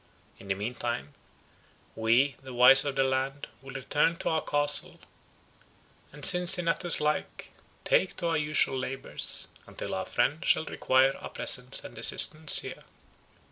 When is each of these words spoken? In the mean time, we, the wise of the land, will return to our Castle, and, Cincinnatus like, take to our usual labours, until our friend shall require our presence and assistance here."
In 0.39 0.47
the 0.47 0.55
mean 0.55 0.73
time, 0.73 1.13
we, 1.95 2.35
the 2.41 2.55
wise 2.55 2.85
of 2.85 2.95
the 2.95 3.03
land, 3.03 3.45
will 3.61 3.75
return 3.75 4.15
to 4.15 4.29
our 4.29 4.41
Castle, 4.41 4.99
and, 6.11 6.25
Cincinnatus 6.25 6.99
like, 6.99 7.51
take 7.83 8.17
to 8.17 8.29
our 8.29 8.37
usual 8.37 8.79
labours, 8.79 9.47
until 9.67 9.93
our 9.93 10.07
friend 10.07 10.43
shall 10.43 10.65
require 10.65 11.15
our 11.17 11.29
presence 11.29 11.83
and 11.83 11.99
assistance 11.99 12.61
here." 12.61 12.81